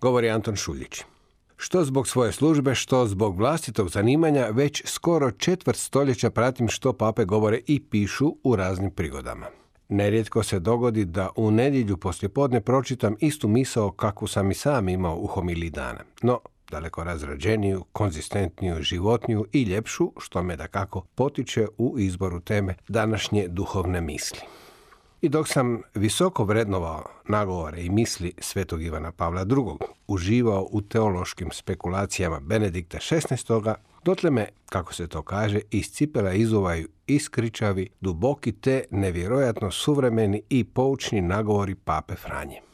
[0.00, 1.02] Govori Anton Šuljić.
[1.56, 7.24] Što zbog svoje službe, što zbog vlastitog zanimanja, već skoro četvrt stoljeća pratim što pape
[7.24, 9.46] govore i pišu u raznim prigodama.
[9.88, 15.16] Nerijetko se dogodi da u nedjelju poslijepodne pročitam istu misao kakvu sam i sam imao
[15.16, 16.00] u homiliji dana.
[16.22, 22.74] No, daleko razrađeniju, konzistentniju, životniju i ljepšu, što me da kako potiče u izboru teme
[22.88, 24.40] današnje duhovne misli.
[25.20, 31.50] I dok sam visoko vrednovao nagovore i misli svetog Ivana Pavla II, uživao u teološkim
[31.52, 33.72] spekulacijama Benedikta XVI,
[34.04, 40.64] dotle me, kako se to kaže, iz cipela izuvaju iskričavi, duboki te nevjerojatno suvremeni i
[40.64, 42.67] poučni nagovori Pape Franje.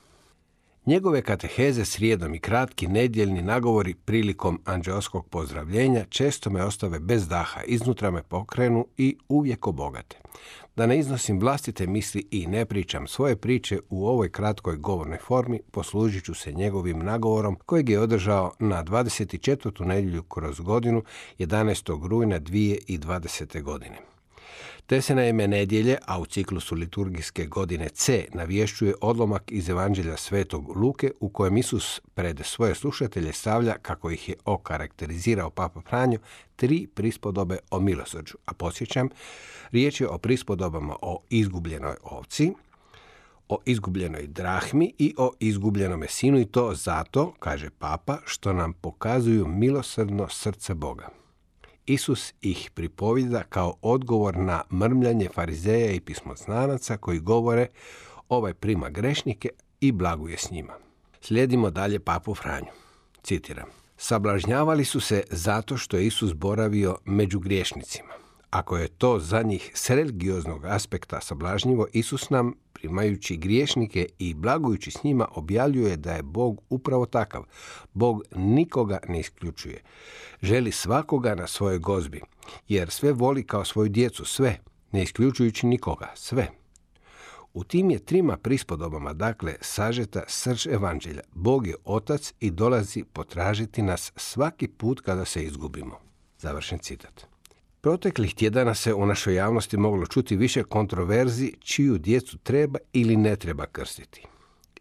[0.86, 7.62] Njegove kateheze srijedom i kratki nedjeljni nagovori prilikom anđelskog pozdravljenja često me ostave bez daha,
[7.62, 10.16] iznutra me pokrenu i uvijek obogate.
[10.76, 15.60] Da ne iznosim vlastite misli i ne pričam svoje priče u ovoj kratkoj govornoj formi,
[15.70, 19.84] poslužit ću se njegovim nagovorom kojeg je održao na 24.
[19.84, 21.02] nedjelju kroz godinu
[21.38, 22.08] 11.
[22.08, 23.62] rujna 2020.
[23.62, 24.13] godine.
[24.86, 30.76] Te se naime nedjelje, a u ciklusu liturgijske godine C navješćuje odlomak iz Evanđelja Svetog
[30.76, 36.18] Luke u kojem Isus pred svoje slušatelje stavlja, kako ih je okarakterizirao Papa Franjo,
[36.56, 38.34] tri prispodobe o milosrđu.
[38.44, 39.08] A posjećam,
[39.72, 42.52] riječ je o prispodobama o izgubljenoj ovci,
[43.48, 49.46] o izgubljenoj drahmi i o izgubljenome sinu i to zato, kaže papa, što nam pokazuju
[49.46, 51.23] milosrdno srce Boga.
[51.86, 57.66] Isus ih pripovida kao odgovor na mrmljanje farizeja i pismoznanaca koji govore
[58.28, 59.48] ovaj prima grešnike
[59.80, 60.72] i blaguje s njima.
[61.20, 62.70] Slijedimo dalje papu Franju.
[63.22, 63.68] Citiram.
[63.96, 68.23] Sablažnjavali su se zato što je Isus boravio među griješnicima.
[68.54, 74.90] Ako je to za njih s religioznog aspekta sablažnjivo, Isus nam, primajući griješnike i blagujući
[74.90, 77.44] s njima, objavljuje da je Bog upravo takav.
[77.92, 79.82] Bog nikoga ne isključuje.
[80.42, 82.20] Želi svakoga na svojoj gozbi,
[82.68, 84.58] jer sve voli kao svoju djecu, sve,
[84.92, 86.50] ne isključujući nikoga, sve.
[87.54, 91.22] U tim je trima prispodobama, dakle, sažeta srž evanđelja.
[91.32, 95.98] Bog je otac i dolazi potražiti nas svaki put kada se izgubimo.
[96.38, 97.33] Završen citat.
[97.84, 103.36] Proteklih tjedana se u našoj javnosti moglo čuti više kontroverzi čiju djecu treba ili ne
[103.36, 104.26] treba krstiti.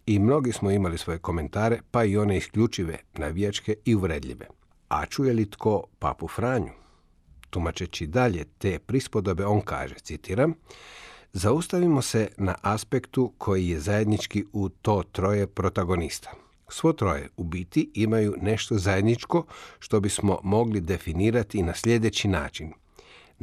[0.06, 4.46] I mnogi smo imali svoje komentare, pa i one isključive, navijačke i uvredljive.
[4.90, 6.69] A čuje li tko papu Franju?
[7.50, 10.53] Tumačeći dalje te prispodobe, on kaže, citiram,
[11.34, 16.31] Zaustavimo se na aspektu koji je zajednički u to troje protagonista.
[16.70, 19.46] Svo troje u biti imaju nešto zajedničko
[19.80, 22.74] što bismo mogli definirati na sljedeći način–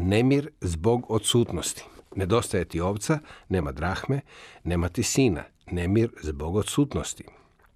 [0.09, 1.85] nemir zbog odsutnosti.
[2.17, 3.19] Nedostaje ti ovca,
[3.49, 4.21] nema drahme,
[4.65, 7.25] nema ti sina, nemir zbog odsutnosti.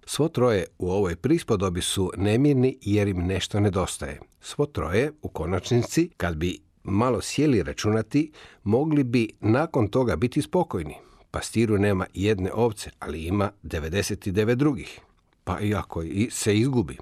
[0.05, 4.19] Svo troje u ovoj prispodobi su nemirni jer im nešto nedostaje.
[4.41, 8.31] Svo troje, u konačnici, kad bi malo sjeli računati,
[8.63, 10.95] mogli bi nakon toga biti spokojni.
[11.31, 14.99] Pastiru nema jedne ovce, ali ima 99 drugih.
[15.43, 16.97] Pa i ako se izgubi.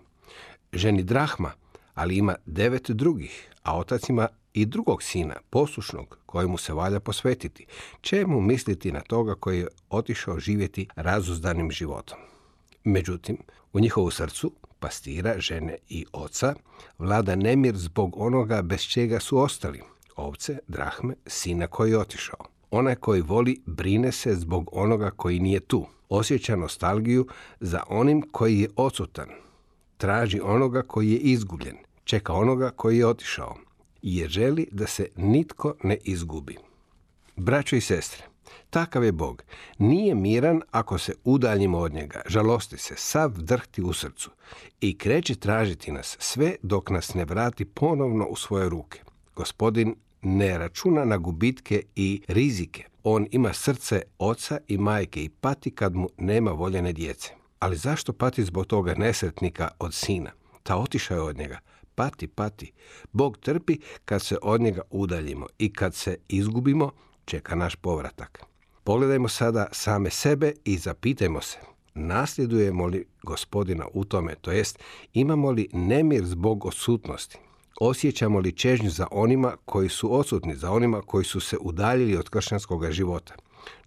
[0.73, 1.51] Ženi drahma,
[1.93, 7.65] ali ima devet drugih, a otac ima i drugog sina, poslušnog, kojemu se valja posvetiti.
[8.01, 12.17] Čemu misliti na toga koji je otišao živjeti razuzdanim životom?
[12.83, 13.37] Međutim,
[13.73, 16.55] u njihovu srcu, pastira, žene i oca,
[16.99, 19.81] vlada nemir zbog onoga bez čega su ostali.
[20.15, 22.45] Ovce, drahme, sina koji je otišao.
[22.71, 25.85] Onaj koji voli brine se zbog onoga koji nije tu.
[26.09, 27.27] Osjeća nostalgiju
[27.59, 29.29] za onim koji je odsutan.
[29.97, 31.77] Traži onoga koji je izgubljen.
[32.03, 33.55] Čeka onoga koji je otišao
[34.03, 36.57] jer želi da se nitko ne izgubi.
[37.35, 38.23] Braćo i sestre,
[38.69, 39.43] takav je Bog.
[39.77, 44.29] Nije miran ako se udaljimo od njega, žalosti se, sav drhti u srcu
[44.81, 49.01] i kreće tražiti nas sve dok nas ne vrati ponovno u svoje ruke.
[49.35, 52.85] Gospodin ne računa na gubitke i rizike.
[53.03, 57.29] On ima srce oca i majke i pati kad mu nema voljene djece.
[57.59, 60.31] Ali zašto pati zbog toga nesretnika od sina?
[60.63, 61.59] Ta otišao je od njega
[61.95, 62.71] pati, pati.
[63.11, 66.91] Bog trpi kad se od njega udaljimo i kad se izgubimo,
[67.25, 68.45] čeka naš povratak.
[68.83, 71.57] Pogledajmo sada same sebe i zapitajmo se,
[71.93, 74.79] nasljedujemo li gospodina u tome, to jest
[75.13, 77.37] imamo li nemir zbog odsutnosti,
[77.79, 82.29] osjećamo li čežnju za onima koji su odsutni, za onima koji su se udaljili od
[82.29, 83.35] kršćanskog života.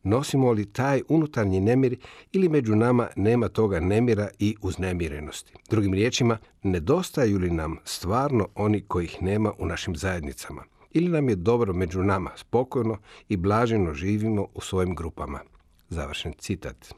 [0.07, 1.99] Nosimo li taj unutarnji nemir
[2.33, 5.53] ili među nama nema toga nemira i uznemirenosti?
[5.71, 10.65] Drugim riječima, nedostaju li nam stvarno oni kojih nema u našim zajednicama?
[10.93, 12.99] Ili nam je dobro među nama, spokojno
[13.29, 15.41] i blaženo živimo u svojim grupama?
[15.89, 16.95] Završen citat.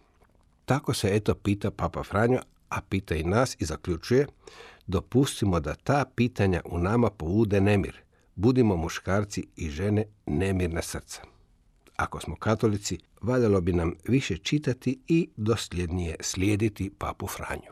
[0.64, 4.26] Tako se eto pita Papa Franjo, a pita i nas i zaključuje,
[4.86, 8.02] dopustimo da ta pitanja u nama povude nemir.
[8.34, 11.37] Budimo muškarci i žene nemirna srca.
[11.98, 17.70] Ako smo katolici, valjalo bi nam više čitati i dosljednije slijediti papu Franju.